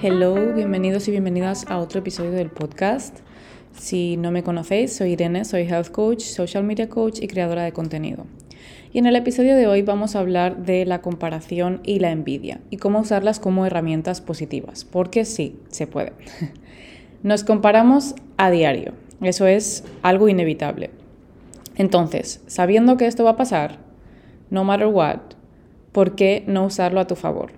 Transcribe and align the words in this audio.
Hello, 0.00 0.52
bienvenidos 0.54 1.08
y 1.08 1.10
bienvenidas 1.10 1.66
a 1.68 1.78
otro 1.78 1.98
episodio 1.98 2.30
del 2.30 2.50
podcast. 2.50 3.18
Si 3.72 4.16
no 4.16 4.30
me 4.30 4.44
conocéis, 4.44 4.94
soy 4.94 5.14
Irene, 5.14 5.44
soy 5.44 5.62
health 5.62 5.90
coach, 5.90 6.20
social 6.20 6.62
media 6.62 6.88
coach 6.88 7.18
y 7.20 7.26
creadora 7.26 7.64
de 7.64 7.72
contenido. 7.72 8.26
Y 8.92 9.00
en 9.00 9.06
el 9.06 9.16
episodio 9.16 9.56
de 9.56 9.66
hoy 9.66 9.82
vamos 9.82 10.14
a 10.14 10.20
hablar 10.20 10.58
de 10.58 10.86
la 10.86 11.02
comparación 11.02 11.80
y 11.82 11.98
la 11.98 12.12
envidia 12.12 12.60
y 12.70 12.76
cómo 12.76 13.00
usarlas 13.00 13.40
como 13.40 13.66
herramientas 13.66 14.20
positivas, 14.20 14.84
porque 14.84 15.24
sí, 15.24 15.58
se 15.70 15.88
puede. 15.88 16.12
Nos 17.24 17.42
comparamos 17.42 18.14
a 18.36 18.52
diario, 18.52 18.92
eso 19.20 19.48
es 19.48 19.82
algo 20.02 20.28
inevitable. 20.28 20.90
Entonces, 21.76 22.42
sabiendo 22.46 22.96
que 22.96 23.06
esto 23.06 23.24
va 23.24 23.30
a 23.30 23.36
pasar, 23.36 23.78
no 24.50 24.64
matter 24.64 24.88
what, 24.88 25.20
¿por 25.92 26.14
qué 26.14 26.42
no 26.46 26.64
usarlo 26.64 27.00
a 27.00 27.06
tu 27.06 27.16
favor? 27.16 27.52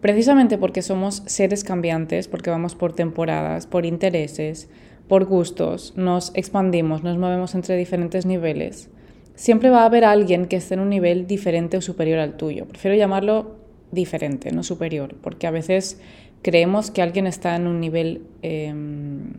Precisamente 0.00 0.58
porque 0.58 0.82
somos 0.82 1.22
seres 1.26 1.64
cambiantes, 1.64 2.28
porque 2.28 2.50
vamos 2.50 2.74
por 2.74 2.92
temporadas, 2.92 3.66
por 3.66 3.84
intereses, 3.84 4.68
por 5.08 5.24
gustos, 5.24 5.94
nos 5.96 6.30
expandimos, 6.34 7.02
nos 7.02 7.18
movemos 7.18 7.54
entre 7.54 7.76
diferentes 7.76 8.26
niveles. 8.26 8.90
Siempre 9.34 9.70
va 9.70 9.82
a 9.82 9.86
haber 9.86 10.04
alguien 10.04 10.46
que 10.46 10.56
esté 10.56 10.74
en 10.74 10.80
un 10.80 10.90
nivel 10.90 11.26
diferente 11.26 11.76
o 11.76 11.80
superior 11.80 12.18
al 12.18 12.36
tuyo. 12.36 12.66
Prefiero 12.66 12.96
llamarlo 12.96 13.56
diferente, 13.90 14.52
no 14.52 14.62
superior, 14.62 15.14
porque 15.20 15.46
a 15.46 15.50
veces 15.50 16.00
creemos 16.42 16.90
que 16.90 17.02
alguien 17.02 17.26
está 17.26 17.56
en 17.56 17.66
un 17.66 17.80
nivel 17.80 18.22
em, 18.42 19.32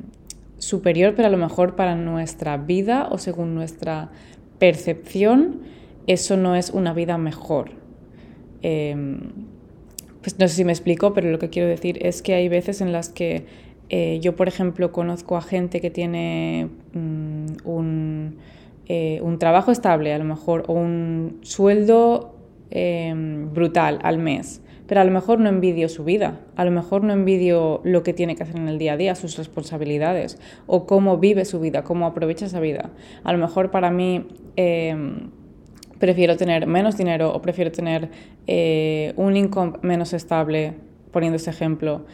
superior, 0.60 1.14
pero 1.16 1.28
a 1.28 1.32
lo 1.32 1.38
mejor 1.38 1.76
para 1.76 1.96
nuestra 1.96 2.58
vida 2.58 3.08
o 3.12 3.18
según 3.18 3.56
nuestra 3.56 4.12
percepción, 4.60 5.62
eso 6.08 6.38
no 6.38 6.56
es 6.56 6.70
una 6.70 6.94
vida 6.94 7.18
mejor. 7.18 7.72
Em, 8.62 9.20
pues 10.22 10.38
no 10.38 10.48
sé 10.48 10.56
si 10.56 10.66
me 10.66 10.72
explico, 10.72 11.14
pero 11.14 11.32
lo 11.32 11.40
que 11.40 11.50
quiero 11.50 11.68
decir 11.68 12.06
es 12.06 12.22
que 12.22 12.34
hay 12.34 12.50
veces 12.50 12.82
en 12.82 12.92
las 12.92 13.10
que 13.10 13.46
eh, 13.90 14.20
yo, 14.22 14.36
por 14.36 14.48
ejemplo, 14.48 14.92
conozco 14.92 15.38
a 15.38 15.42
gente 15.42 15.82
que 15.82 15.90
tiene 15.90 16.70
mm, 16.94 17.48
un, 17.64 18.38
eh, 18.88 19.20
un, 19.24 19.40
trabajo 19.40 19.72
estable, 19.72 20.14
a 20.14 20.18
lo 20.20 20.26
mejor, 20.26 20.66
o 20.68 20.74
un 20.74 21.40
sueldo 21.42 22.36
em, 22.70 23.52
brutal 23.54 24.00
al 24.04 24.20
mes, 24.20 24.62
pero 24.90 25.02
a 25.02 25.04
lo 25.06 25.12
mejor 25.12 25.40
no 25.40 25.48
envidio 25.48 25.88
su 25.88 26.04
vida, 26.04 26.42
a 26.56 26.66
lo 26.66 26.72
mejor 26.72 27.04
no 27.04 27.14
envidio 27.14 27.80
lo 27.84 28.04
que 28.04 28.12
tiene 28.14 28.36
que 28.36 28.44
hacer 28.44 28.58
en 28.58 28.68
el 28.68 28.80
día 28.80 28.94
a 28.94 28.98
día, 28.98 29.14
sus 29.14 29.38
responsabilidades, 29.38 30.40
o 30.66 30.88
cómo 30.88 31.20
vive 31.20 31.46
su 31.46 31.60
vida, 31.60 31.84
cómo 31.84 32.08
aprovecha 32.08 32.48
esa 32.48 32.60
vida. 32.60 32.90
A 33.24 33.32
lo 33.32 33.38
mejor 33.38 33.72
para 33.72 33.92
mí... 33.92 34.28
Em, 34.58 35.30
prefiero 36.00 36.38
tener 36.38 36.66
menos 36.66 36.98
dinero 36.98 37.34
o 37.34 37.42
prefiero 37.42 37.72
tener 37.72 38.10
eh, 38.48 39.14
un 39.18 39.36
income 39.36 39.74
menos 39.82 40.14
estable, 40.14 40.74
poniendo 41.12 41.36
ese 41.36 41.50
ejemplo, 41.50 42.06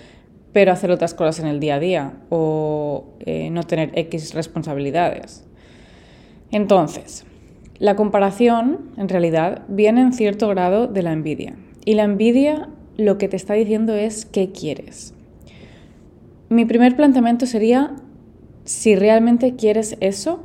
pero 0.51 0.71
hacer 0.71 0.91
otras 0.91 1.13
cosas 1.13 1.39
en 1.39 1.47
el 1.47 1.59
día 1.59 1.75
a 1.75 1.79
día 1.79 2.13
o 2.29 3.13
eh, 3.19 3.49
no 3.51 3.63
tener 3.63 3.91
X 3.93 4.33
responsabilidades. 4.33 5.45
Entonces, 6.51 7.25
la 7.77 7.95
comparación, 7.95 8.91
en 8.97 9.07
realidad, 9.07 9.63
viene 9.67 10.01
en 10.01 10.13
cierto 10.13 10.47
grado 10.47 10.87
de 10.87 11.03
la 11.03 11.13
envidia. 11.13 11.55
Y 11.85 11.93
la 11.93 12.03
envidia 12.03 12.69
lo 12.97 13.17
que 13.17 13.27
te 13.27 13.37
está 13.37 13.53
diciendo 13.53 13.93
es 13.93 14.25
qué 14.25 14.51
quieres. 14.51 15.13
Mi 16.49 16.65
primer 16.65 16.95
planteamiento 16.95 17.45
sería 17.45 17.95
si 18.63 18.95
realmente 18.95 19.55
quieres 19.55 19.97
eso 19.99 20.43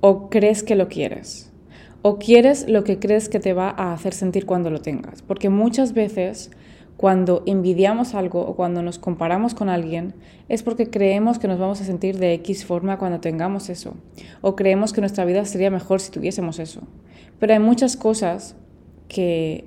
o 0.00 0.28
crees 0.28 0.62
que 0.62 0.76
lo 0.76 0.88
quieres 0.88 1.50
o 2.02 2.18
quieres 2.18 2.68
lo 2.68 2.84
que 2.84 3.00
crees 3.00 3.28
que 3.28 3.40
te 3.40 3.52
va 3.52 3.68
a 3.68 3.92
hacer 3.92 4.14
sentir 4.14 4.46
cuando 4.46 4.70
lo 4.70 4.80
tengas. 4.80 5.22
Porque 5.22 5.48
muchas 5.48 5.92
veces 5.92 6.52
cuando 6.96 7.42
envidiamos 7.46 8.14
algo 8.14 8.42
o 8.46 8.54
cuando 8.54 8.80
nos 8.80 9.00
comparamos 9.00 9.54
con 9.54 9.68
alguien 9.68 10.14
es 10.48 10.62
porque 10.62 10.88
creemos 10.88 11.40
que 11.40 11.48
nos 11.48 11.58
vamos 11.58 11.80
a 11.80 11.84
sentir 11.84 12.18
de 12.18 12.32
X 12.34 12.64
forma 12.64 12.98
cuando 12.98 13.18
tengamos 13.18 13.68
eso. 13.70 13.94
O 14.40 14.54
creemos 14.54 14.92
que 14.92 15.00
nuestra 15.00 15.24
vida 15.24 15.44
sería 15.46 15.70
mejor 15.70 16.00
si 16.00 16.12
tuviésemos 16.12 16.60
eso. 16.60 16.82
Pero 17.40 17.54
hay 17.54 17.58
muchas 17.58 17.96
cosas 17.96 18.54
que, 19.08 19.64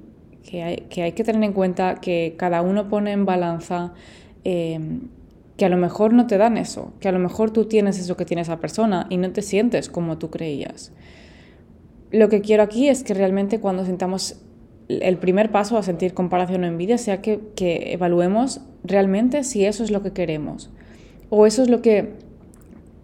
hay, 0.53 1.11
que 1.11 1.23
tener 1.23 1.43
en 1.43 1.53
cuenta 1.53 1.95
que 1.95 2.35
cada 2.37 2.61
uno 2.61 2.89
pone 2.89 3.11
en 3.11 3.25
balanza. 3.25 3.93
Em, 4.43 5.01
que 5.57 5.65
a 5.65 5.69
lo 5.69 5.75
mejor 5.75 6.13
no 6.13 6.25
te 6.25 6.37
dan 6.37 6.55
eso, 6.55 6.93
que 7.01 7.09
a 7.09 7.11
lo 7.11 7.19
mejor 7.19 7.51
tú 7.51 7.65
tienes 7.65 7.99
eso 7.99 8.15
que 8.15 8.23
tiene 8.23 8.43
esa 8.43 8.61
persona 8.61 9.07
y 9.09 9.17
no 9.17 9.29
te 9.33 9.41
sientes 9.41 9.89
como 9.89 10.17
tú 10.17 10.29
creías 10.29 10.93
lo 12.11 12.29
que 12.29 12.41
quiero 12.41 12.63
aquí 12.63 12.87
es 12.87 13.03
que 13.03 13.13
realmente 13.13 13.59
cuando 13.59 13.85
sintamos 13.85 14.37
el 14.87 15.17
primer 15.17 15.51
paso 15.51 15.77
a 15.77 15.83
sentir 15.83 16.13
comparación 16.13 16.63
o 16.63 16.67
envidia 16.67 16.97
sea 16.97 17.21
que, 17.21 17.39
evaluemos 17.93 18.61
realmente 18.83 19.43
si 19.43 19.65
eso 19.65 19.83
es 19.83 19.91
lo 19.91 20.01
que 20.01 20.11
queremos 20.11 20.71
o 21.29 21.45
eso 21.45 21.61
es 21.61 21.69
lo 21.69 21.81
que 21.81 22.13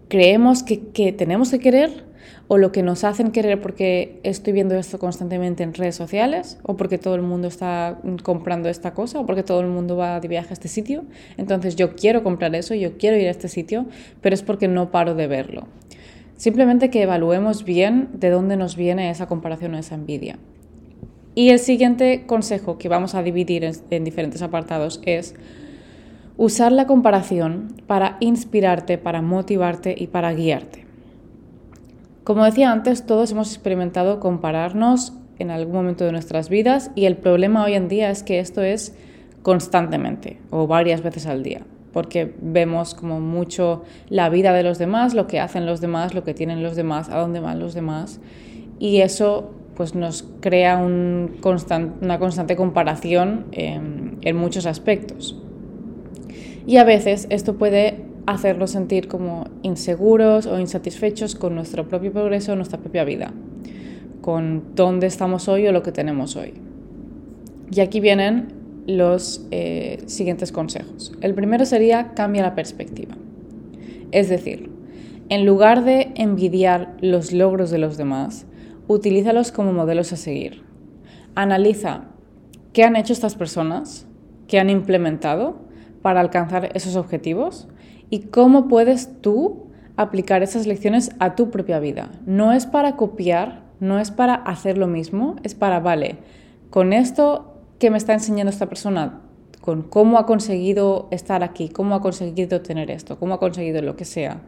creemos 0.08 0.64
que, 0.64 1.12
tenemos 1.12 1.50
que 1.50 1.60
querer 1.60 2.04
o 2.48 2.58
lo 2.58 2.70
que 2.70 2.82
nos 2.82 3.02
hacen 3.04 3.32
querer 3.32 3.60
porque 3.60 4.20
estoy 4.22 4.52
viendo 4.52 4.76
esto 4.76 4.98
constantemente 4.98 5.62
en 5.62 5.74
redes 5.74 5.96
sociales 5.96 6.58
o 6.62 6.76
porque 6.76 6.98
todo 6.98 7.16
el 7.16 7.22
mundo 7.22 7.48
está 7.48 7.98
comprando 8.22 8.68
esta 8.68 8.94
cosa 8.94 9.20
o 9.20 9.26
porque 9.26 9.42
todo 9.42 9.60
el 9.60 9.66
mundo 9.66 9.96
va 9.96 10.20
de 10.20 10.28
viaje 10.28 10.50
a 10.50 10.52
este 10.52 10.68
sitio. 10.68 11.04
Entonces 11.36 11.74
yo 11.76 11.96
quiero 11.96 12.22
comprar 12.22 12.54
eso, 12.54 12.74
yo 12.74 12.98
quiero 12.98 13.16
ir 13.16 13.26
a 13.26 13.30
este 13.30 13.48
sitio, 13.48 13.86
pero 14.20 14.34
es 14.34 14.42
porque 14.42 14.68
no 14.68 14.90
paro 14.90 15.14
de 15.14 15.26
verlo. 15.26 15.66
Simplemente 16.36 16.90
que 16.90 17.02
evaluemos 17.02 17.64
bien 17.64 18.10
de 18.12 18.30
dónde 18.30 18.56
nos 18.56 18.76
viene 18.76 19.10
esa 19.10 19.26
comparación 19.26 19.74
o 19.74 19.78
esa 19.78 19.94
envidia. 19.94 20.38
Y 21.34 21.50
el 21.50 21.58
siguiente 21.58 22.24
consejo 22.26 22.78
que 22.78 22.88
vamos 22.88 23.14
a 23.14 23.22
dividir 23.22 23.64
en, 23.90 24.04
diferentes 24.04 24.40
apartados 24.40 25.00
es 25.04 25.34
usar 26.36 26.72
la 26.72 26.86
comparación 26.86 27.74
para 27.86 28.16
inspirarte, 28.20 28.98
para 28.98 29.20
motivarte 29.20 29.94
y 29.98 30.06
para 30.06 30.32
guiarte. 30.32 30.85
Como 32.26 32.44
decía 32.44 32.72
antes, 32.72 33.06
todos 33.06 33.30
hemos 33.30 33.52
experimentado 33.52 34.18
compararnos 34.18 35.12
en 35.38 35.52
algún 35.52 35.76
momento 35.76 36.04
de 36.04 36.10
nuestras 36.10 36.48
vidas 36.48 36.90
y 36.96 37.04
el 37.04 37.16
problema 37.16 37.62
hoy 37.62 37.74
en 37.74 37.86
día 37.86 38.10
es 38.10 38.24
que 38.24 38.40
esto 38.40 38.62
es 38.62 38.96
constantemente 39.42 40.40
o 40.50 40.66
varias 40.66 41.04
veces 41.04 41.26
al 41.26 41.44
día 41.44 41.60
porque 41.92 42.34
vemos 42.42 42.96
como 42.96 43.20
mucho 43.20 43.84
la 44.08 44.28
vida 44.28 44.52
de 44.52 44.64
los 44.64 44.76
demás, 44.76 45.14
lo 45.14 45.28
que 45.28 45.38
hacen 45.38 45.66
los 45.66 45.80
demás, 45.80 46.14
lo 46.14 46.24
que 46.24 46.34
tienen 46.34 46.64
los 46.64 46.74
demás, 46.74 47.10
a 47.10 47.18
dónde 47.20 47.38
van 47.38 47.60
los 47.60 47.74
demás. 47.74 48.20
Y 48.80 49.02
eso 49.02 49.54
pues 49.76 49.94
nos 49.94 50.28
crea 50.40 50.78
una 50.78 51.30
constante 52.18 52.56
comparación 52.56 53.46
en, 53.52 54.18
en 54.22 54.36
muchos 54.36 54.66
aspectos. 54.66 55.40
Y 56.66 56.78
a 56.78 56.84
veces 56.84 57.28
esto 57.30 57.56
puede 57.56 58.15
hacernos 58.26 58.72
sentir 58.72 59.08
como 59.08 59.44
inseguros 59.62 60.46
o 60.46 60.58
insatisfechos 60.58 61.34
con 61.34 61.54
nuestro 61.54 61.88
propio 61.88 62.12
progreso, 62.12 62.56
nuestra 62.56 62.78
propia 62.78 63.04
vida, 63.04 63.32
con 64.20 64.74
dónde 64.74 65.06
estamos 65.06 65.48
hoy 65.48 65.66
o 65.66 65.72
lo 65.72 65.82
que 65.82 65.92
tenemos 65.92 66.36
hoy. 66.36 66.54
Y 67.70 67.80
aquí 67.80 68.00
vienen 68.00 68.48
los 68.86 69.46
eh, 69.50 70.02
siguientes 70.06 70.52
consejos. 70.52 71.12
El 71.20 71.34
primero 71.34 71.64
sería 71.64 72.14
cambia 72.14 72.42
la 72.42 72.54
perspectiva. 72.54 73.16
Es 74.12 74.28
decir, 74.28 74.70
en 75.28 75.44
lugar 75.44 75.84
de 75.84 76.12
envidiar 76.14 76.96
los 77.00 77.32
logros 77.32 77.70
de 77.70 77.78
los 77.78 77.96
demás, 77.96 78.46
utilízalos 78.88 79.50
como 79.50 79.72
modelos 79.72 80.12
a 80.12 80.16
seguir. 80.16 80.62
Analiza 81.34 82.04
qué 82.72 82.84
han 82.84 82.94
hecho 82.94 83.12
estas 83.12 83.34
personas, 83.34 84.06
qué 84.46 84.60
han 84.60 84.70
implementado 84.70 85.58
para 86.02 86.20
alcanzar 86.20 86.70
esos 86.74 86.94
objetivos 86.94 87.68
y 88.10 88.20
cómo 88.20 88.68
puedes 88.68 89.20
tú 89.20 89.66
aplicar 89.96 90.42
esas 90.42 90.66
lecciones 90.66 91.10
a 91.18 91.34
tu 91.34 91.50
propia 91.50 91.78
vida. 91.78 92.10
No 92.26 92.52
es 92.52 92.66
para 92.66 92.96
copiar, 92.96 93.62
no 93.80 93.98
es 93.98 94.10
para 94.10 94.34
hacer 94.34 94.78
lo 94.78 94.86
mismo, 94.86 95.36
es 95.42 95.54
para, 95.54 95.80
vale, 95.80 96.16
con 96.70 96.92
esto 96.92 97.54
qué 97.78 97.90
me 97.90 97.98
está 97.98 98.12
enseñando 98.12 98.50
esta 98.50 98.66
persona 98.66 99.20
con 99.60 99.82
cómo 99.82 100.18
ha 100.18 100.26
conseguido 100.26 101.08
estar 101.10 101.42
aquí, 101.42 101.68
cómo 101.68 101.96
ha 101.96 102.00
conseguido 102.00 102.60
tener 102.60 102.88
esto, 102.90 103.18
cómo 103.18 103.34
ha 103.34 103.40
conseguido 103.40 103.82
lo 103.82 103.96
que 103.96 104.04
sea. 104.04 104.42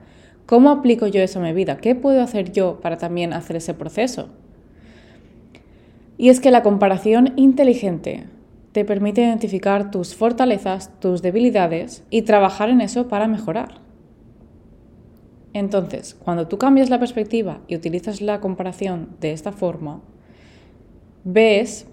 ¿Cómo 0.47 0.71
aplico 0.71 1.09
yo 1.09 1.21
eso 1.21 1.41
a 1.41 1.43
mi 1.43 1.53
vida? 1.53 1.77
¿Qué 1.79 1.95
puedo 1.95 2.23
hacer 2.23 2.53
yo 2.53 2.81
para 2.81 2.97
también 2.99 3.33
hacer 3.33 3.57
ese 3.57 3.75
proceso? 3.75 4.29
Y 6.17 6.31
es 6.31 6.41
que 6.41 6.51
la 6.51 6.63
comparación 6.63 7.33
inteligente 7.37 8.27
te 8.73 8.85
permite 8.85 9.23
identificar 9.23 9.91
tus 9.91 10.15
fortalezas, 10.15 10.91
tus 11.01 11.23
debilidades 11.23 12.05
y 12.11 12.23
trabajar 12.23 12.69
en 12.69 12.81
eso 12.81 13.09
para 13.09 13.29
mejorar. 13.29 13.81
Entonces, 15.53 16.15
cuando 16.15 16.47
tú 16.47 16.59
cambias 16.59 16.91
la 16.91 16.99
perspectiva 16.99 17.61
y 17.67 17.77
utilizas 17.77 18.21
la 18.21 18.41
comparación 18.41 19.09
de 19.21 19.33
esta 19.33 19.53
forma, 19.53 20.03
ves 21.25 21.87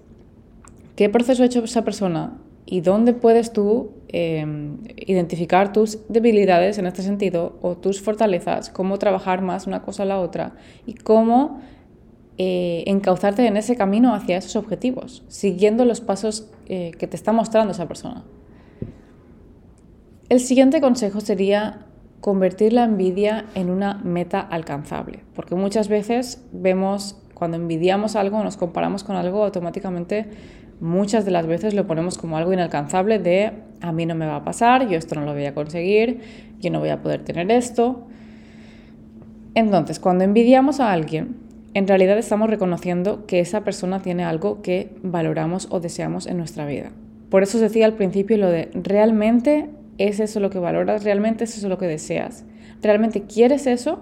qué 0.94 1.08
proceso 1.08 1.42
ha 1.42 1.46
hecho 1.46 1.64
esa 1.64 1.82
persona 1.82 2.38
y 2.66 2.80
dónde 2.80 3.12
puedes 3.12 3.52
tú 3.52 3.92
em, 4.08 4.78
identificar 4.96 5.72
tus 5.72 5.98
debilidades 6.08 6.78
en 6.78 6.86
este 6.86 7.02
sentido 7.02 7.56
o 7.62 7.76
tus 7.76 8.02
fortalezas, 8.02 8.70
cómo 8.70 8.98
trabajar 8.98 9.40
más 9.40 9.66
una 9.66 9.82
cosa 9.82 10.02
a 10.02 10.06
la 10.06 10.18
otra 10.20 10.54
y 10.84 10.94
cómo 10.94 11.60
eh, 12.38 12.84
encauzarte 12.86 13.46
en 13.46 13.56
ese 13.56 13.76
camino 13.76 14.14
hacia 14.14 14.36
esos 14.36 14.56
objetivos, 14.56 15.24
siguiendo 15.28 15.84
los 15.84 16.00
pasos 16.00 16.50
eh, 16.66 16.92
que 16.98 17.06
te 17.06 17.16
está 17.16 17.32
mostrando 17.32 17.72
esa 17.72 17.88
persona. 17.88 18.24
El 20.28 20.40
siguiente 20.40 20.80
consejo 20.80 21.20
sería 21.20 21.86
convertir 22.20 22.72
la 22.72 22.84
envidia 22.84 23.46
en 23.54 23.70
una 23.70 23.94
meta 23.94 24.40
alcanzable, 24.40 25.20
porque 25.34 25.54
muchas 25.54 25.88
veces 25.88 26.44
vemos 26.52 27.16
cuando 27.34 27.56
envidiamos 27.56 28.16
algo, 28.16 28.42
nos 28.42 28.56
comparamos 28.56 29.04
con 29.04 29.16
algo, 29.16 29.44
automáticamente 29.44 30.26
muchas 30.80 31.24
de 31.24 31.30
las 31.30 31.46
veces 31.46 31.74
lo 31.74 31.86
ponemos 31.86 32.18
como 32.18 32.36
algo 32.36 32.52
inalcanzable 32.52 33.18
de 33.18 33.52
a 33.80 33.92
mí 33.92 34.06
no 34.06 34.14
me 34.14 34.26
va 34.26 34.36
a 34.36 34.44
pasar, 34.44 34.88
yo 34.88 34.98
esto 34.98 35.14
no 35.14 35.24
lo 35.24 35.32
voy 35.32 35.46
a 35.46 35.54
conseguir, 35.54 36.20
yo 36.60 36.70
no 36.70 36.80
voy 36.80 36.90
a 36.90 37.02
poder 37.02 37.24
tener 37.24 37.50
esto. 37.50 38.06
Entonces, 39.54 39.98
cuando 39.98 40.24
envidiamos 40.24 40.80
a 40.80 40.92
alguien, 40.92 41.45
en 41.76 41.86
realidad 41.86 42.16
estamos 42.16 42.48
reconociendo 42.48 43.26
que 43.26 43.38
esa 43.38 43.62
persona 43.62 44.00
tiene 44.00 44.24
algo 44.24 44.62
que 44.62 44.96
valoramos 45.02 45.68
o 45.70 45.78
deseamos 45.78 46.26
en 46.26 46.38
nuestra 46.38 46.64
vida. 46.64 46.90
Por 47.28 47.42
eso 47.42 47.58
os 47.58 47.60
decía 47.60 47.84
al 47.84 47.92
principio 47.92 48.38
lo 48.38 48.48
de 48.48 48.70
realmente 48.72 49.68
es 49.98 50.18
eso 50.18 50.40
lo 50.40 50.48
que 50.48 50.58
valoras, 50.58 51.04
realmente 51.04 51.44
es 51.44 51.58
eso 51.58 51.68
lo 51.68 51.76
que 51.76 51.86
deseas, 51.86 52.46
realmente 52.80 53.24
quieres 53.24 53.66
eso. 53.66 54.00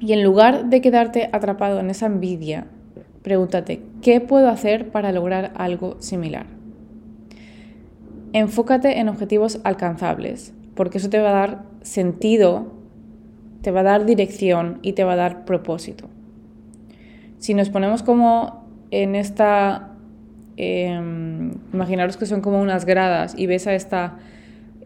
Y 0.00 0.12
en 0.12 0.24
lugar 0.24 0.70
de 0.70 0.80
quedarte 0.80 1.30
atrapado 1.30 1.78
en 1.78 1.88
esa 1.88 2.06
envidia, 2.06 2.66
pregúntate, 3.22 3.82
¿qué 4.00 4.20
puedo 4.20 4.48
hacer 4.48 4.90
para 4.90 5.12
lograr 5.12 5.52
algo 5.54 6.00
similar? 6.00 6.46
Enfócate 8.32 8.98
en 8.98 9.08
objetivos 9.08 9.60
alcanzables, 9.62 10.52
porque 10.74 10.98
eso 10.98 11.10
te 11.10 11.20
va 11.20 11.30
a 11.30 11.46
dar 11.46 11.62
sentido, 11.82 12.81
te 13.62 13.70
va 13.70 13.80
a 13.80 13.84
dar 13.84 14.04
dirección 14.04 14.78
y 14.82 14.92
te 14.92 15.04
va 15.04 15.14
a 15.14 15.16
dar 15.16 15.44
propósito. 15.44 16.08
Si 17.38 17.54
nos 17.54 17.70
ponemos 17.70 18.02
como 18.02 18.66
en 18.90 19.14
esta 19.14 19.92
Em, 20.56 21.52
imaginaros 21.72 22.16
que 22.16 22.26
son 22.26 22.42
como 22.42 22.60
unas 22.60 22.84
gradas 22.84 23.34
y 23.36 23.46
ves 23.46 23.66
a 23.66 23.74
esta 23.74 24.18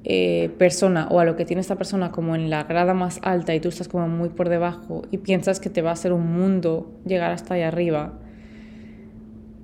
eh, 0.05 0.50
persona 0.58 1.08
o 1.11 1.19
a 1.19 1.25
lo 1.25 1.34
que 1.34 1.44
tiene 1.44 1.61
esta 1.61 1.75
persona 1.75 2.12
como 2.12 2.37
en 2.37 2.50
la 2.50 2.62
grada 2.64 2.94
más 2.94 3.19
alta 3.23 3.52
y 3.55 3.61
tú 3.61 3.69
estás 3.69 3.88
como 3.88 4.08
muy 4.08 4.28
por 4.28 4.49
debajo 4.49 5.02
y 5.11 5.19
piensas 5.19 5.58
que 5.58 5.69
te 5.69 5.82
va 5.82 5.90
a 5.90 5.96
ser 5.96 6.12
un 6.12 6.32
mundo 6.32 6.93
llegar 7.05 7.32
hasta 7.32 7.55
ahí 7.55 7.62
arriba. 7.62 8.12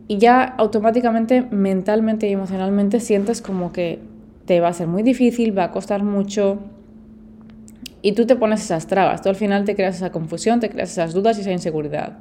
Y 0.09 0.19
ya 0.19 0.43
automáticamente, 0.43 1.47
mentalmente 1.51 2.29
y 2.29 2.33
emocionalmente 2.33 2.99
sientes 2.99 3.41
como 3.41 3.73
que 3.73 4.01
te 4.45 4.61
va 4.61 4.69
a 4.69 4.73
ser 4.73 4.89
muy 4.89 5.05
difícil, 5.05 5.57
va 5.57 5.65
a 5.65 5.71
costar 5.71 6.03
mucho, 6.03 6.59
y 8.03 8.13
tú 8.13 8.27
te 8.27 8.35
pones 8.35 8.63
esas 8.63 8.89
trabas, 8.89 9.23
tú 9.23 9.29
al 9.29 9.37
final 9.37 9.65
te 9.65 9.77
creas 9.77 9.97
esa 9.97 10.11
confusión, 10.11 10.59
te 10.59 10.69
creas 10.69 10.91
esas 10.91 11.15
dudas 11.15 11.39
y 11.39 11.43
esa 11.43 11.53
inseguridad. 11.53 12.19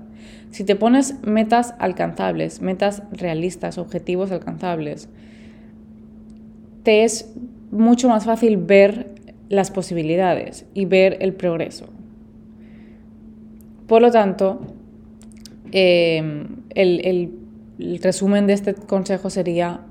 Si 0.52 0.64
te 0.64 0.76
pones 0.76 1.16
metas 1.24 1.74
alcanzables, 1.80 2.62
metas 2.62 3.02
realistas, 3.12 3.80
objetivos 3.80 4.32
alcanzables, 4.32 5.10
te 6.84 7.04
es 7.04 7.34
mucho 7.72 8.10
más 8.10 8.26
fácil 8.26 8.58
ver 8.58 9.16
las 9.50 9.72
posibilidades 9.72 10.66
y 10.76 10.86
ver 10.86 11.18
el 11.20 11.34
progreso. 11.34 11.88
Por 13.88 14.04
lo 14.04 14.12
tanto, 14.12 14.62
em, 15.72 16.48
el, 16.76 17.32
el 17.80 18.00
resumen 18.02 18.46
de 18.46 18.54
este 18.54 18.76
consejo 18.76 19.30
sería 19.30 19.82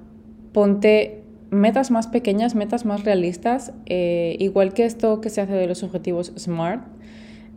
ponte 0.52 1.19
metas 1.50 1.90
más 1.90 2.06
pequeñas, 2.06 2.54
metas 2.54 2.84
más 2.84 3.04
realistas, 3.04 3.72
eh, 3.86 4.36
igual 4.38 4.72
que 4.72 4.84
esto 4.84 5.20
que 5.20 5.30
se 5.30 5.40
hace 5.40 5.52
de 5.52 5.66
los 5.66 5.82
objetivos 5.82 6.32
SMART, 6.36 6.82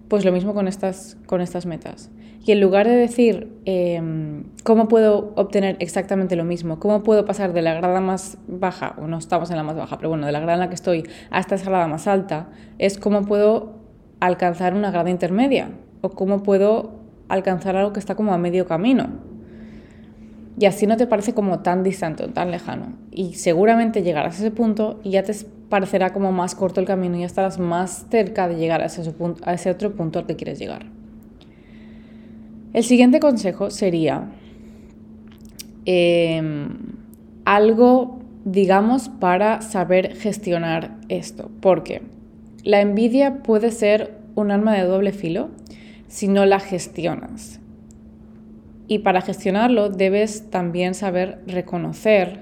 pues 0.07 0.25
lo 0.25 0.31
mismo 0.31 0.54
con 0.54 0.68
estas, 0.68 1.18
con 1.25 1.42
estas 1.42 1.66
metas. 1.66 2.12
Y 2.45 2.51
en 2.51 2.60
lugar 2.60 2.88
de 2.88 2.95
decir 2.95 3.57
em, 3.63 4.44
cómo 4.63 4.90
puedo 4.90 5.34
obtener 5.36 5.78
exactamente 5.80 6.36
lo 6.36 6.44
mismo, 6.44 6.78
cómo 6.78 7.01
puedo 7.01 7.25
pasar 7.25 7.54
de 7.54 7.62
la 7.62 7.74
grada 7.74 8.01
más 8.01 8.38
baja, 8.48 8.95
o 9.01 9.07
no 9.07 9.18
estamos 9.18 9.50
en 9.50 9.57
la 9.57 9.63
más 9.63 9.78
baja, 9.78 9.98
pero 9.98 10.10
bueno, 10.10 10.25
de 10.25 10.34
la 10.34 10.39
grada 10.39 10.56
en 10.56 10.60
la 10.60 10.69
que 10.69 10.75
estoy 10.75 11.07
hasta 11.30 11.56
esa 11.56 11.69
grada 11.69 11.88
más 11.88 12.07
alta, 12.07 12.50
es 12.80 12.98
cómo 12.98 13.24
puedo 13.24 13.80
alcanzar 14.19 14.74
una 14.74 14.92
grada 14.92 15.10
intermedia 15.10 15.72
o 16.01 16.10
cómo 16.10 16.44
puedo 16.44 17.00
alcanzar 17.30 17.78
algo 17.78 17.94
que 17.94 18.00
está 18.00 18.16
como 18.16 18.34
a 18.34 18.38
medio 18.38 18.66
camino. 18.66 19.33
Y 20.60 20.66
así 20.66 20.86
no 20.86 20.98
te 20.98 21.08
parece 21.08 21.34
como 21.34 21.60
tan 21.60 21.84
distante 21.84 22.24
o 22.24 22.30
tan 22.30 22.52
lejano. 22.52 22.94
Y 23.12 23.34
seguramente 23.34 24.04
llegarás 24.04 24.36
a 24.36 24.40
ese 24.40 24.52
punto 24.52 25.00
y 25.04 25.12
ya 25.12 25.24
te 25.24 25.34
parecerá 25.70 26.14
como 26.14 26.32
más 26.32 26.54
corto 26.54 26.80
el 26.80 26.86
camino 26.86 27.18
y 27.18 27.24
estarás 27.24 27.58
más 27.58 28.06
cerca 28.12 28.48
de 28.48 28.56
llegar 28.56 28.82
a 28.82 28.86
ese, 28.86 29.02
a 29.44 29.54
ese 29.54 29.72
otro 29.72 29.96
punto 29.96 30.20
al 30.20 30.28
que 30.28 30.36
quieres 30.36 30.60
llegar. 30.60 30.86
El 32.74 32.84
siguiente 32.84 33.20
consejo 33.20 33.72
sería 33.72 34.30
em, 35.86 36.70
algo, 37.46 38.20
digamos, 38.46 39.10
para 39.10 39.62
saber 39.62 40.16
gestionar 40.16 40.98
esto. 41.10 41.50
Porque 41.62 42.02
la 42.64 42.82
envidia 42.82 43.42
puede 43.44 43.72
ser 43.72 44.18
un 44.36 44.52
arma 44.52 44.74
de 44.74 44.84
doble 44.84 45.12
filo 45.12 45.50
si 46.08 46.28
no 46.28 46.46
la 46.46 46.60
gestionas. 46.60 47.60
Y 48.88 49.00
para 49.00 49.22
gestionarlo 49.22 49.90
debes 49.90 50.50
también 50.50 50.94
saber 50.94 51.40
reconocer, 51.48 52.42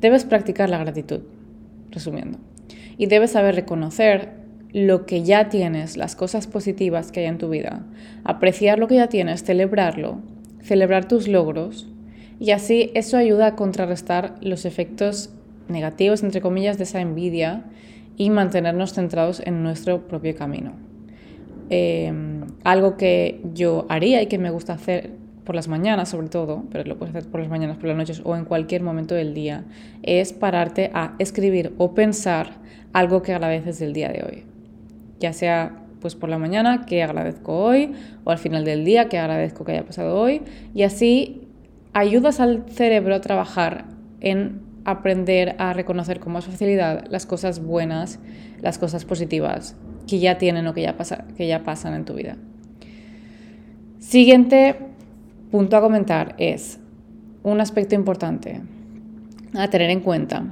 debes 0.00 0.24
practicar 0.24 0.68
la 0.68 0.78
gratitud, 0.78 1.20
resumiendo. 1.90 2.38
Y 2.98 3.06
debes 3.06 3.32
saber 3.32 3.54
reconocer 3.54 4.42
lo 4.72 5.06
que 5.06 5.22
ya 5.22 5.48
tienes, 5.48 5.96
las 5.96 6.16
cosas 6.16 6.46
positivas 6.46 7.12
que 7.12 7.20
hay 7.20 7.26
en 7.26 7.38
tu 7.38 7.48
vida, 7.50 7.84
apreciar 8.24 8.78
lo 8.78 8.88
que 8.88 8.96
ya 8.96 9.08
tienes, 9.08 9.44
celebrarlo, 9.44 10.20
celebrar 10.62 11.06
tus 11.06 11.28
logros 11.28 11.88
y 12.40 12.50
así 12.50 12.90
eso 12.94 13.16
ayuda 13.16 13.48
a 13.48 13.56
contrarrestar 13.56 14.34
los 14.40 14.64
efectos 14.64 15.30
negativos, 15.68 16.22
entre 16.22 16.40
comillas, 16.40 16.78
de 16.78 16.84
esa 16.84 17.00
envidia 17.00 17.64
y 18.16 18.30
mantenernos 18.30 18.94
centrados 18.94 19.40
en 19.44 19.62
nuestro 19.62 20.08
propio 20.08 20.34
camino. 20.34 20.72
Em, 21.70 22.42
algo 22.64 22.96
que 22.96 23.40
yo 23.54 23.86
haría 23.88 24.22
y 24.22 24.26
que 24.26 24.38
me 24.38 24.50
gusta 24.50 24.72
hacer 24.72 25.10
por 25.44 25.54
las 25.54 25.68
mañanas 25.68 26.08
sobre 26.10 26.28
todo, 26.28 26.64
pero 26.70 26.84
lo 26.84 26.96
puedes 26.96 27.14
hacer 27.14 27.30
por 27.30 27.40
las 27.40 27.50
mañanas, 27.50 27.76
por 27.76 27.86
las 27.86 27.96
noches 27.96 28.22
o 28.24 28.36
en 28.36 28.44
cualquier 28.44 28.82
momento 28.82 29.14
del 29.14 29.34
día, 29.34 29.64
es 30.02 30.32
pararte 30.32 30.90
a 30.94 31.14
escribir 31.18 31.74
o 31.78 31.94
pensar 31.94 32.54
algo 32.92 33.22
que 33.22 33.32
agradeces 33.32 33.78
del 33.78 33.92
día 33.92 34.08
de 34.08 34.22
hoy. 34.24 34.44
Ya 35.18 35.32
sea 35.32 35.78
pues 36.00 36.16
por 36.16 36.28
la 36.28 36.38
mañana 36.38 36.84
que 36.84 37.02
agradezco 37.02 37.56
hoy 37.56 37.92
o 38.24 38.30
al 38.30 38.38
final 38.38 38.64
del 38.64 38.84
día 38.84 39.08
que 39.08 39.18
agradezco 39.18 39.64
que 39.64 39.72
haya 39.72 39.84
pasado 39.84 40.18
hoy 40.18 40.42
y 40.74 40.82
así 40.82 41.46
ayudas 41.92 42.40
al 42.40 42.64
cerebro 42.68 43.14
a 43.14 43.20
trabajar 43.20 43.84
en 44.20 44.60
aprender 44.84 45.54
a 45.58 45.72
reconocer 45.72 46.18
con 46.18 46.32
más 46.32 46.46
facilidad 46.46 47.04
las 47.08 47.24
cosas 47.24 47.62
buenas, 47.62 48.18
las 48.60 48.78
cosas 48.78 49.04
positivas 49.04 49.76
que 50.08 50.18
ya 50.18 50.38
tienen 50.38 50.66
o 50.66 50.74
que 50.74 50.82
ya, 50.82 50.96
pasa, 50.96 51.24
que 51.36 51.46
ya 51.46 51.62
pasan 51.62 51.94
en 51.94 52.04
tu 52.04 52.14
vida. 52.14 52.36
Siguiente 53.98 54.76
punto 55.52 55.76
a 55.76 55.82
comentar 55.82 56.34
es 56.38 56.80
un 57.42 57.60
aspecto 57.60 57.94
importante 57.94 58.62
a 59.54 59.68
tener 59.68 59.90
en 59.90 60.00
cuenta, 60.00 60.44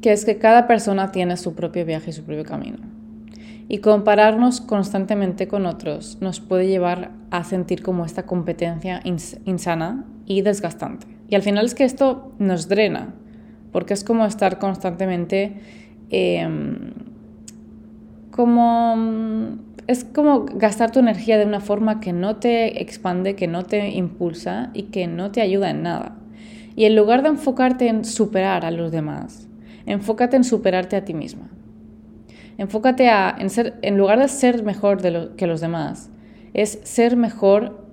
que 0.00 0.10
es 0.10 0.24
que 0.24 0.38
cada 0.38 0.66
persona 0.66 1.12
tiene 1.12 1.36
su 1.36 1.54
propio 1.54 1.84
viaje 1.84 2.10
y 2.10 2.12
su 2.14 2.24
propio 2.24 2.44
camino. 2.44 2.78
Y 3.68 3.78
compararnos 3.78 4.62
constantemente 4.62 5.48
con 5.48 5.66
otros 5.66 6.16
nos 6.22 6.40
puede 6.40 6.66
llevar 6.66 7.10
a 7.30 7.44
sentir 7.44 7.82
como 7.82 8.06
esta 8.06 8.22
competencia 8.22 9.02
insana 9.04 10.06
y 10.24 10.40
desgastante. 10.40 11.06
Y 11.28 11.34
al 11.34 11.42
final 11.42 11.66
es 11.66 11.74
que 11.74 11.84
esto 11.84 12.32
nos 12.38 12.68
drena, 12.68 13.12
porque 13.70 13.92
es 13.92 14.02
como 14.02 14.24
estar 14.24 14.58
constantemente 14.58 15.60
em, 16.08 16.94
como 18.30 19.58
es 19.88 20.04
como 20.04 20.44
gastar 20.44 20.92
tu 20.92 21.00
energía 21.00 21.38
de 21.38 21.46
una 21.46 21.60
forma 21.60 21.98
que 21.98 22.12
no 22.12 22.36
te 22.36 22.82
expande, 22.82 23.34
que 23.34 23.46
no 23.48 23.64
te 23.64 23.88
impulsa 23.88 24.70
y 24.74 24.84
que 24.84 25.06
no 25.06 25.32
te 25.32 25.40
ayuda 25.40 25.70
en 25.70 25.82
nada. 25.82 26.14
Y 26.76 26.84
en 26.84 26.94
lugar 26.94 27.22
de 27.22 27.30
enfocarte 27.30 27.88
en 27.88 28.04
superar 28.04 28.66
a 28.66 28.70
los 28.70 28.92
demás, 28.92 29.48
enfócate 29.86 30.36
en 30.36 30.44
superarte 30.44 30.94
a 30.94 31.06
ti 31.06 31.14
misma. 31.14 31.48
Enfócate 32.58 33.08
a, 33.08 33.34
en 33.38 33.48
ser, 33.48 33.78
en 33.80 33.96
lugar 33.96 34.18
de 34.18 34.28
ser 34.28 34.62
mejor 34.62 35.00
de 35.00 35.30
que 35.38 35.46
los 35.46 35.62
demás, 35.62 36.10
es 36.52 36.80
ser 36.82 37.16
mejor 37.16 37.88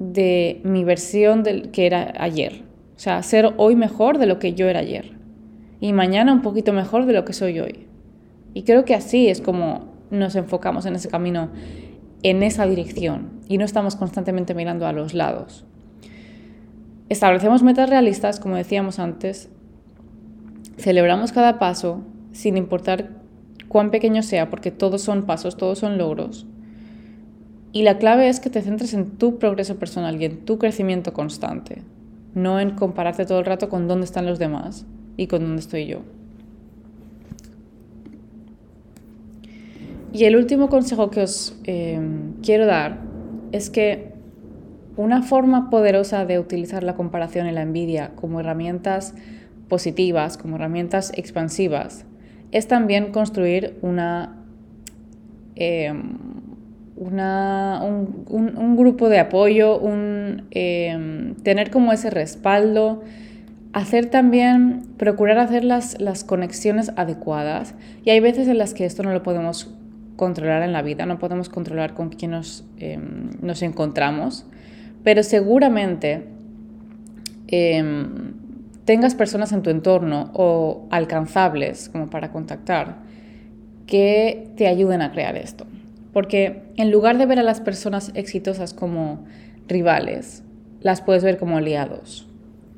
de 0.00 0.60
mi 0.64 0.82
versión 0.82 1.44
del 1.44 1.70
que 1.70 1.86
era 1.86 2.14
ayer. 2.18 2.64
O 2.96 2.98
sea, 2.98 3.22
ser 3.22 3.54
hoy 3.58 3.76
mejor 3.76 4.18
de 4.18 4.26
lo 4.26 4.40
que 4.40 4.54
yo 4.54 4.68
era 4.68 4.80
ayer. 4.80 5.12
Y 5.78 5.92
mañana 5.92 6.32
un 6.32 6.42
poquito 6.42 6.72
mejor 6.72 7.06
de 7.06 7.12
lo 7.12 7.24
que 7.24 7.32
soy 7.32 7.60
hoy. 7.60 7.86
Y 8.54 8.64
creo 8.64 8.84
que 8.84 8.96
así 8.96 9.28
es 9.28 9.40
como 9.40 9.91
nos 10.12 10.36
enfocamos 10.36 10.86
en 10.86 10.94
ese 10.94 11.08
camino, 11.08 11.48
en 12.22 12.42
esa 12.42 12.66
dirección 12.66 13.40
y 13.48 13.58
no 13.58 13.64
estamos 13.64 13.96
constantemente 13.96 14.54
mirando 14.54 14.86
a 14.86 14.92
los 14.92 15.14
lados. 15.14 15.64
Establecemos 17.08 17.62
metas 17.62 17.90
realistas, 17.90 18.38
como 18.38 18.56
decíamos 18.56 18.98
antes, 18.98 19.50
celebramos 20.76 21.32
cada 21.32 21.58
paso 21.58 22.02
sin 22.32 22.56
importar 22.56 23.10
cuán 23.68 23.90
pequeño 23.90 24.22
sea, 24.22 24.50
porque 24.50 24.70
todos 24.70 25.02
son 25.02 25.24
pasos, 25.24 25.56
todos 25.56 25.78
son 25.78 25.98
logros. 25.98 26.46
Y 27.72 27.82
la 27.82 27.98
clave 27.98 28.28
es 28.28 28.38
que 28.38 28.50
te 28.50 28.60
centres 28.60 28.92
en 28.92 29.12
tu 29.12 29.38
progreso 29.38 29.76
personal 29.76 30.20
y 30.20 30.26
en 30.26 30.44
tu 30.44 30.58
crecimiento 30.58 31.14
constante, 31.14 31.82
no 32.34 32.60
en 32.60 32.72
compararte 32.72 33.24
todo 33.24 33.38
el 33.38 33.46
rato 33.46 33.70
con 33.70 33.88
dónde 33.88 34.04
están 34.04 34.26
los 34.26 34.38
demás 34.38 34.84
y 35.16 35.26
con 35.26 35.42
dónde 35.42 35.60
estoy 35.60 35.86
yo. 35.86 36.02
Y 40.12 40.24
el 40.24 40.36
último 40.36 40.68
consejo 40.68 41.10
que 41.10 41.22
os 41.22 41.56
eh, 41.64 41.98
quiero 42.42 42.66
dar 42.66 42.98
es 43.52 43.70
que 43.70 44.12
una 44.96 45.22
forma 45.22 45.70
poderosa 45.70 46.26
de 46.26 46.38
utilizar 46.38 46.82
la 46.82 46.94
comparación 46.94 47.46
y 47.46 47.52
la 47.52 47.62
envidia 47.62 48.10
como 48.14 48.40
herramientas 48.40 49.14
positivas, 49.68 50.36
como 50.36 50.56
herramientas 50.56 51.12
expansivas, 51.16 52.04
es 52.50 52.68
también 52.68 53.10
construir 53.10 53.78
una, 53.80 54.36
em, 55.54 56.18
un, 56.96 58.76
grupo 58.76 59.08
de 59.08 59.18
apoyo, 59.18 59.78
un, 59.78 60.46
em, 60.50 61.34
tener 61.36 61.70
como 61.70 61.90
ese 61.92 62.10
respaldo, 62.10 63.02
hacer 63.72 64.06
también, 64.06 64.82
procurar 64.98 65.38
hacer 65.38 65.64
las, 65.64 65.98
las 66.00 66.24
conexiones 66.24 66.92
adecuadas. 66.96 67.74
Y 68.04 68.10
hay 68.10 68.20
veces 68.20 68.46
en 68.48 68.58
las 68.58 68.74
que 68.74 68.84
esto 68.84 69.02
no 69.02 69.12
lo 69.12 69.22
podemos 69.22 69.74
controlar 70.22 70.62
en 70.62 70.72
la 70.72 70.82
vida, 70.82 71.04
no 71.04 71.18
podemos 71.18 71.48
controlar 71.48 71.94
con 71.94 72.10
quién 72.10 72.30
nos, 72.30 72.64
em, 72.78 73.30
nos 73.40 73.60
encontramos, 73.60 74.46
pero 75.02 75.24
seguramente 75.24 76.28
em, 77.48 78.34
tengas 78.84 79.16
personas 79.16 79.50
en 79.50 79.62
tu 79.62 79.70
entorno 79.70 80.30
o 80.32 80.86
alcanzables 80.90 81.88
como 81.88 82.08
para 82.08 82.30
contactar 82.30 82.98
que 83.88 84.48
te 84.56 84.68
ayuden 84.68 85.02
a 85.02 85.10
crear 85.10 85.36
esto. 85.36 85.66
Porque 86.12 86.62
en 86.76 86.92
lugar 86.92 87.18
de 87.18 87.26
ver 87.26 87.40
a 87.40 87.42
las 87.42 87.60
personas 87.60 88.12
exitosas 88.14 88.72
como 88.72 89.24
rivales, 89.66 90.44
las 90.82 91.00
puedes 91.00 91.24
ver 91.24 91.36
como 91.36 91.56
aliados. 91.58 92.28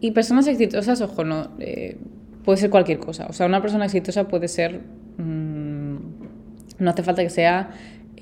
Y 0.01 0.13
personas 0.13 0.47
exitosas, 0.47 1.03
ojo, 1.03 1.25
no, 1.25 1.51
eh, 1.59 1.99
puede 2.43 2.57
ser 2.57 2.71
cualquier 2.71 3.01
cosa. 3.01 3.27
O 3.29 3.35
sea, 3.35 3.45
una 3.45 3.61
persona 3.61 3.85
exitosa 3.85 4.29
puede 4.29 4.49
ser 4.49 4.81
no 6.79 6.91
hace 6.91 7.03
falta 7.03 7.23
que 7.23 7.31
sea 7.31 7.71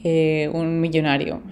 eh, 0.05 0.51
un 0.53 0.81
millonario. 0.81 1.43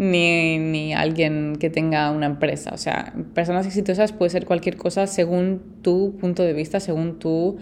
ni, 0.00 0.94
alguien 0.94 1.56
que 1.56 1.68
tenga 1.68 2.10
una 2.10 2.26
empresa. 2.26 2.70
O 2.72 2.78
sea, 2.78 3.12
personas 3.34 3.66
exitosas 3.66 4.12
puede 4.12 4.30
ser 4.30 4.46
cualquier 4.46 4.76
cosa 4.76 5.06
según 5.06 5.60
tu 5.82 6.16
punto 6.18 6.42
de 6.42 6.54
vista, 6.54 6.80
según 6.80 7.18
tu 7.18 7.58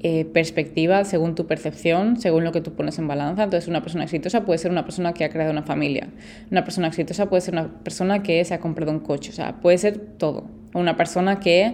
eh, 0.00 0.24
perspectiva, 0.24 1.04
según 1.04 1.36
tu 1.36 1.46
percepción, 1.46 2.20
según 2.20 2.42
lo 2.42 2.50
que 2.50 2.60
tú 2.60 2.74
pones 2.74 2.98
en 2.98 3.06
balanza. 3.06 3.44
Entonces, 3.44 3.68
una 3.68 3.82
persona 3.82 4.02
exitosa 4.02 4.44
puede 4.44 4.58
ser 4.58 4.72
una 4.72 4.84
persona 4.84 5.12
que 5.12 5.24
ha 5.24 5.28
creado 5.30 5.52
una 5.52 5.62
familia. 5.62 6.08
Una 6.50 6.64
persona 6.64 6.88
exitosa 6.88 7.28
puede 7.28 7.40
ser 7.40 7.54
una 7.54 7.68
persona 7.84 8.22
que 8.24 8.44
se 8.44 8.54
ha 8.54 8.58
comprado 8.58 8.90
un 8.90 9.00
coche. 9.00 9.30
O 9.30 9.34
sea, 9.34 9.60
puede 9.60 9.78
ser 9.78 9.98
todo. 9.98 10.50
Una 10.74 10.96
persona 10.96 11.38
que 11.38 11.72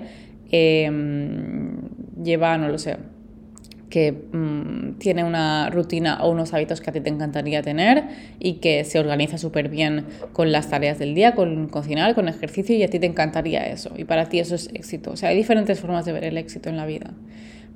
em, 0.50 1.88
lleva, 2.22 2.58
no 2.58 2.68
lo 2.68 2.76
sé, 2.78 2.98
que 3.92 4.10
mm, 4.32 4.94
tiene 4.98 5.22
una 5.22 5.68
rutina 5.68 6.22
o 6.22 6.30
unos 6.30 6.54
hábitos 6.54 6.80
que 6.80 6.88
a 6.88 6.94
ti 6.94 7.02
te 7.02 7.10
encantaría 7.10 7.60
tener 7.60 8.04
y 8.38 8.54
que 8.54 8.84
se 8.84 8.98
organiza 8.98 9.36
súper 9.36 9.68
bien 9.68 10.06
con 10.32 10.50
las 10.50 10.70
tareas 10.70 10.98
del 10.98 11.14
día, 11.14 11.34
con 11.34 11.68
cocinar, 11.68 12.14
con 12.14 12.26
ejercicio 12.26 12.74
y 12.74 12.82
a 12.84 12.88
ti 12.88 12.98
te 12.98 13.04
encantaría 13.04 13.66
eso. 13.66 13.92
Y 13.98 14.04
para 14.04 14.30
ti 14.30 14.38
eso 14.38 14.54
es 14.54 14.70
éxito. 14.72 15.10
O 15.10 15.16
sea, 15.16 15.28
hay 15.28 15.36
diferentes 15.36 15.78
formas 15.78 16.06
de 16.06 16.12
ver 16.12 16.24
el 16.24 16.38
éxito 16.38 16.70
en 16.70 16.78
la 16.78 16.86
vida. 16.86 17.10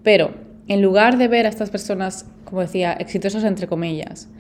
Pero 0.03 0.31
en 0.69 0.81
lugar 0.81 1.19
de 1.19 1.29
ver 1.29 1.45
a 1.45 1.51
estas 1.51 1.69
personas, 1.69 2.25
como 2.47 2.63
decía, 2.63 2.95
exitosas 2.95 3.45
entre 3.45 3.67
comillas, 3.67 4.31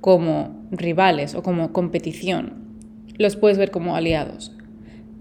como 0.00 0.68
rivales 0.70 1.34
o 1.34 1.42
como 1.42 1.72
competición, 1.72 2.52
los 3.18 3.34
puedes 3.34 3.58
ver 3.58 3.72
como 3.72 3.96
aliados. 3.96 4.56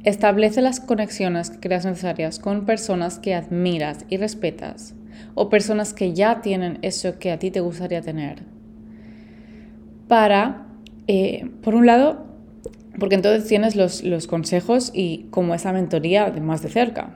Establece 0.03 0.61
las 0.61 0.79
conexiones 0.79 1.49
que 1.49 1.59
creas 1.59 1.85
necesarias 1.85 2.37
con 2.37 2.67
personas 2.67 3.17
que 3.17 3.33
admiras 3.33 4.05
y 4.09 4.17
respetas 4.17 4.93
o 5.35 5.49
personas 5.49 5.93
que 5.93 6.13
ya 6.13 6.41
tienen 6.41 6.79
eso 6.81 7.19
que 7.19 7.31
a 7.31 7.39
ti 7.39 7.51
te 7.51 7.59
gustaría 7.59 8.01
tener. 8.01 8.43
Para, 10.07 10.67
eh, 11.07 11.49
por 11.61 11.75
un 11.75 11.85
lado, 11.85 12.25
porque 12.99 13.15
entonces 13.15 13.47
tienes 13.47 13.75
los, 13.75 14.03
los 14.03 14.27
consejos 14.27 14.91
y 14.93 15.25
como 15.31 15.55
esa 15.55 15.73
mentoría 15.73 16.29
de 16.29 16.41
más 16.41 16.61
de 16.61 16.69
cerca. 16.69 17.15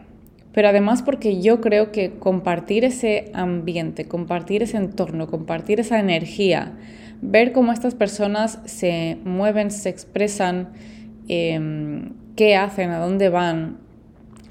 Pero 0.53 0.69
además 0.69 1.03
porque 1.03 1.39
yo 1.39 1.61
creo 1.61 1.91
que 1.91 2.13
compartir 2.17 2.83
ese 2.83 3.29
ambiente, 3.33 4.05
compartir 4.05 4.63
ese 4.63 4.77
entorno, 4.77 5.27
compartir 5.27 5.79
esa 5.79 5.99
energía, 5.99 6.73
ver 7.21 7.51
cómo 7.51 7.71
estas 7.71 7.93
personas 7.93 8.59
se 8.65 9.19
mueven, 9.23 9.69
se 9.69 9.89
expresan, 9.89 10.69
em, 11.27 12.13
qué 12.35 12.55
hacen, 12.55 12.89
a 12.89 12.97
dónde 12.97 13.29
van, 13.29 13.77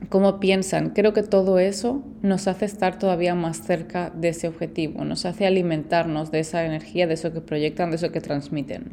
cómo 0.09 0.41
piensan. 0.41 0.91
Creo 0.91 1.13
que 1.13 1.23
todo 1.23 1.59
eso 1.59 2.03
nos 2.23 2.49
hace 2.49 2.65
estar 2.65 2.99
todavía 2.99 3.35
más 3.35 3.63
cerca 3.63 4.11
de 4.11 4.29
ese 4.29 4.49
objetivo, 4.49 5.05
nos 5.05 5.27
hace 5.27 5.47
alimentarnos 5.47 6.31
de 6.31 6.41
esa 6.41 6.65
energía, 6.65 7.07
de 7.07 7.15
eso 7.15 7.33
que 7.33 7.41
proyectan, 7.41 7.91
de 7.91 7.97
eso 7.97 8.13
que 8.13 8.21
transmiten. 8.21 8.93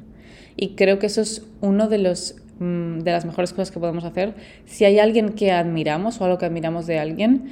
Y 0.56 0.76
creo 0.76 1.00
que 1.00 1.08
eso 1.08 1.22
es 1.22 1.46
uno 1.62 1.88
de 1.88 1.98
los 1.98 2.36
mm, 2.60 3.00
de 3.00 3.12
las 3.12 3.26
mejores 3.26 3.52
cosas 3.52 3.72
que 3.72 3.80
podemos 3.80 4.04
hacer. 4.04 4.36
Si 4.66 4.86
hay 4.86 5.00
alguien 5.00 5.30
que 5.30 5.52
admiramos 5.52 6.22
o 6.22 6.26
algo 6.26 6.38
que 6.38 6.46
admiramos 6.46 6.88
de 6.88 7.00
alguien, 7.00 7.46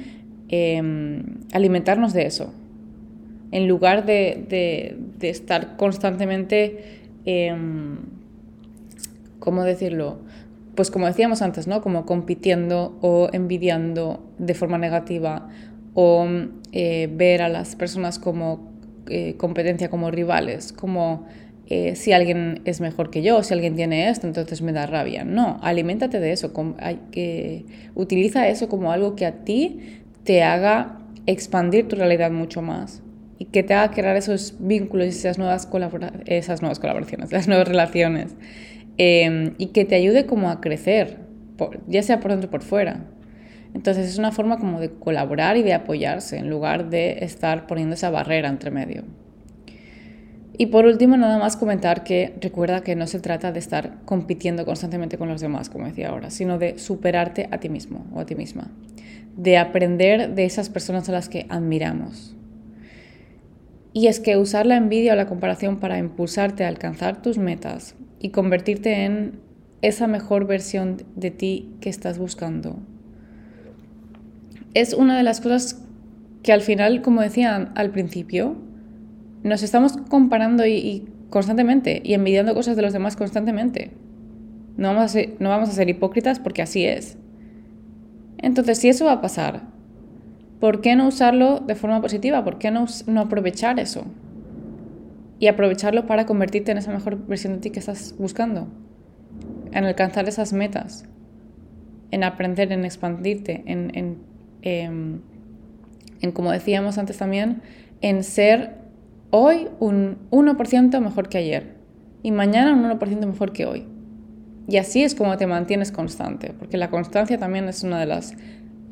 em, 0.48 1.22
alimentarnos 1.52 2.12
de 2.12 2.26
eso. 2.26 2.52
En 3.50 3.68
lugar 3.68 4.06
de, 4.06 4.96
estar 5.20 5.76
constantemente, 5.76 7.02
em, 7.24 7.98
¿cómo 9.38 9.64
decirlo? 9.64 10.20
Pues 10.74 10.90
como 10.90 11.06
decíamos 11.06 11.42
antes, 11.42 11.66
¿no? 11.66 11.82
Como 11.82 12.06
compitiendo 12.06 12.98
o 13.02 13.28
envidiando 13.32 14.24
de 14.38 14.54
forma 14.54 14.78
negativa 14.78 15.48
o 15.94 16.26
eh, 16.72 17.08
ver 17.12 17.42
a 17.42 17.48
las 17.48 17.76
personas 17.76 18.18
como 18.18 18.72
eh, 19.08 19.34
competencia, 19.36 19.90
como 19.90 20.10
rivales, 20.10 20.72
como 20.72 21.26
eh, 21.66 21.96
si 21.96 22.12
alguien 22.12 22.60
es 22.64 22.80
mejor 22.80 23.10
que 23.10 23.22
yo, 23.22 23.42
si 23.42 23.54
alguien 23.54 23.76
tiene 23.76 24.08
esto, 24.08 24.26
entonces 24.26 24.62
me 24.62 24.72
da 24.72 24.86
rabia. 24.86 25.24
No, 25.24 25.58
aliméntate 25.62 26.20
de 26.20 26.32
eso, 26.32 26.52
hay 26.78 27.00
que, 27.10 27.64
utiliza 27.94 28.48
eso 28.48 28.68
como 28.68 28.92
algo 28.92 29.16
que 29.16 29.26
a 29.26 29.44
ti 29.44 30.02
te 30.24 30.42
haga 30.42 30.98
expandir 31.26 31.88
tu 31.88 31.96
realidad 31.96 32.30
mucho 32.30 32.62
más 32.62 33.02
y 33.38 33.46
que 33.46 33.62
te 33.62 33.74
haga 33.74 33.92
crear 33.92 34.16
esos 34.16 34.56
vínculos 34.60 35.06
y 35.06 35.10
esas 35.10 35.38
nuevas, 35.38 35.68
esas 36.26 36.62
nuevas 36.62 36.78
colaboraciones, 36.78 37.28
esas 37.32 37.48
nuevas 37.48 37.68
relaciones. 37.68 38.34
Em, 38.98 39.54
y 39.58 39.66
que 39.68 39.84
te 39.84 39.94
ayude 39.94 40.26
como 40.26 40.50
a 40.50 40.60
crecer, 40.60 41.18
ya 41.86 42.02
sea 42.02 42.20
por 42.20 42.30
dentro 42.30 42.48
o 42.48 42.50
por 42.50 42.62
fuera. 42.62 43.04
Entonces 43.74 44.08
es 44.08 44.18
una 44.18 44.32
forma 44.32 44.58
como 44.58 44.80
de 44.80 44.90
colaborar 44.90 45.56
y 45.56 45.62
de 45.62 45.72
apoyarse 45.72 46.36
en 46.36 46.50
lugar 46.50 46.90
de 46.90 47.24
estar 47.24 47.66
poniendo 47.66 47.94
esa 47.94 48.10
barrera 48.10 48.48
entre 48.48 48.70
medio. 48.70 49.04
Y 50.58 50.66
por 50.66 50.84
último, 50.84 51.16
nada 51.16 51.38
más 51.38 51.56
comentar 51.56 52.04
que 52.04 52.34
recuerda 52.40 52.82
que 52.82 52.94
no 52.94 53.06
se 53.06 53.18
trata 53.20 53.52
de 53.52 53.58
estar 53.58 53.96
compitiendo 54.04 54.66
constantemente 54.66 55.16
con 55.16 55.28
los 55.28 55.40
demás, 55.40 55.70
como 55.70 55.86
decía 55.86 56.10
ahora, 56.10 56.30
sino 56.30 56.58
de 56.58 56.78
superarte 56.78 57.48
a 57.50 57.58
ti 57.58 57.70
mismo 57.70 58.04
o 58.12 58.20
a 58.20 58.26
ti 58.26 58.34
misma, 58.34 58.70
de 59.34 59.56
aprender 59.56 60.34
de 60.34 60.44
esas 60.44 60.68
personas 60.68 61.08
a 61.08 61.12
las 61.12 61.30
que 61.30 61.46
admiramos. 61.48 62.36
Y 63.92 64.06
es 64.06 64.20
que 64.20 64.36
usar 64.36 64.66
la 64.66 64.76
envidia 64.76 65.12
o 65.12 65.16
la 65.16 65.26
comparación 65.26 65.78
para 65.78 65.98
impulsarte 65.98 66.64
a 66.64 66.68
alcanzar 66.68 67.20
tus 67.20 67.38
metas 67.38 67.94
y 68.18 68.30
convertirte 68.30 69.04
en 69.04 69.40
esa 69.82 70.06
mejor 70.06 70.46
versión 70.46 71.02
de 71.16 71.30
ti 71.30 71.74
que 71.80 71.90
estás 71.90 72.18
buscando. 72.18 72.76
Es 74.74 74.94
una 74.94 75.16
de 75.16 75.22
las 75.22 75.40
cosas 75.40 75.82
que 76.42 76.52
al 76.52 76.62
final, 76.62 77.02
como 77.02 77.20
decía 77.20 77.72
al 77.74 77.90
principio, 77.90 78.56
nos 79.42 79.62
estamos 79.62 79.96
comparando 80.08 80.66
y, 80.66 81.08
constantemente 81.30 82.00
y 82.04 82.14
envidiando 82.14 82.54
cosas 82.54 82.76
de 82.76 82.82
los 82.82 82.92
demás 82.92 83.16
constantemente. 83.16 83.90
No 84.76 84.88
vamos, 84.88 85.04
a 85.04 85.08
ser, 85.08 85.34
no 85.40 85.50
vamos 85.50 85.68
a 85.68 85.72
ser 85.72 85.88
hipócritas 85.88 86.38
porque 86.38 86.62
así 86.62 86.84
es. 86.84 87.18
Entonces, 88.38 88.78
si 88.78 88.88
eso 88.88 89.04
va 89.04 89.12
a 89.12 89.20
pasar, 89.20 89.62
¿por 90.62 90.80
qué 90.80 90.94
no 90.94 91.08
usarlo 91.08 91.58
de 91.58 91.74
forma 91.74 92.00
positiva? 92.00 92.44
¿Por 92.44 92.58
qué 92.58 92.70
no, 92.70 92.86
aprovechar 93.16 93.80
eso? 93.80 94.04
y 95.40 95.48
aprovecharlo 95.48 96.06
para 96.06 96.24
convertirte 96.24 96.70
en 96.70 96.78
esa 96.78 96.92
mejor 96.92 97.26
versión 97.26 97.54
de 97.54 97.58
ti 97.58 97.70
que 97.70 97.80
estás 97.80 98.14
buscando, 98.16 98.68
en 99.72 99.84
alcanzar 99.84 100.28
esas 100.28 100.52
metas, 100.52 101.04
en 102.12 102.22
aprender, 102.22 102.70
en 102.70 102.84
expandirte, 102.84 103.64
en, 103.66 103.90
en, 103.96 104.18
em, 104.62 105.20
en 106.20 106.30
como 106.30 106.52
decíamos 106.52 106.96
antes 106.96 107.18
también, 107.18 107.60
en 108.00 108.22
ser 108.22 108.76
hoy 109.30 109.66
un 109.80 110.18
1% 110.30 111.00
mejor 111.00 111.28
que 111.28 111.38
ayer 111.38 111.74
y 112.22 112.30
mañana 112.30 112.72
un 112.72 112.84
1% 112.84 113.26
mejor 113.26 113.52
que 113.52 113.66
hoy. 113.66 113.84
Y 114.68 114.76
así 114.76 115.02
es 115.02 115.16
como 115.16 115.36
te 115.36 115.48
mantienes 115.48 115.90
constante, 115.90 116.54
porque 116.56 116.76
la 116.76 116.88
constancia 116.88 117.36
también 117.36 117.68
es 117.68 117.82
una 117.82 117.98
de 117.98 118.06
las 118.06 118.36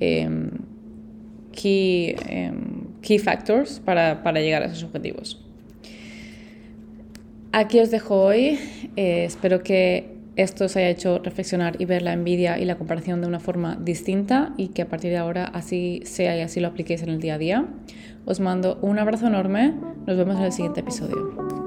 em, 0.01 0.50
key, 1.53 2.17
em, 2.29 2.87
key 3.03 3.19
factors 3.19 3.81
para, 3.81 4.23
para 4.23 4.41
llegar 4.41 4.63
a 4.63 4.67
esos 4.67 4.85
objetivos. 4.85 5.45
Aquí 7.53 7.81
os 7.81 7.91
dejo 7.91 8.23
hoy. 8.23 8.59
Eh, 8.97 9.25
espero 9.25 9.63
que 9.63 10.21
esto 10.37 10.67
os 10.67 10.77
haya 10.77 10.89
hecho 10.89 11.19
reflexionar 11.19 11.81
y 11.81 11.85
ver 11.85 12.03
la 12.03 12.13
envidia 12.13 12.59
y 12.59 12.65
la 12.65 12.77
comparación 12.77 13.21
de 13.21 13.27
una 13.27 13.41
forma 13.41 13.77
distinta 13.81 14.55
y 14.57 14.69
que 14.69 14.83
a 14.83 14.89
partir 14.89 15.11
de 15.11 15.19
ahora 15.19 15.45
así 15.47 16.01
sea 16.05 16.37
y 16.37 16.41
así 16.41 16.61
lo 16.61 16.69
apliquéis 16.69 17.03
en 17.03 17.11
el 17.11 17.21
día 17.21 17.35
a 17.35 17.39
día. 17.39 17.67
Os 18.25 18.41
mando 18.41 18.79
un 18.83 18.99
abrazo 18.99 19.27
enorme. 19.27 19.75
Nos 20.07 20.17
vemos 20.17 20.37
en 20.37 20.45
el 20.45 20.53
siguiente 20.53 20.81
episodio. 20.81 21.60